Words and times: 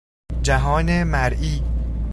جهان 0.43 1.03
مرئی 1.03 1.63